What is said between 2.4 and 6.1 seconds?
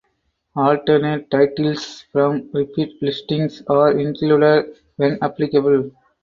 repeat listings are included when applicable.